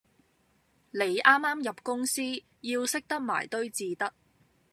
[0.89, 2.23] 你啱啱入公司，
[2.61, 4.11] 要識得埋堆至得